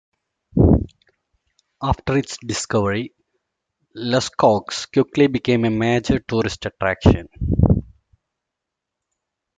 After 1.83 2.17
its 2.17 2.39
discovery, 2.43 3.13
Lascaux 3.95 4.91
quickly 4.91 5.27
became 5.27 5.63
a 5.63 5.69
major 5.69 6.17
tourist 6.17 6.65
attraction. 6.65 7.27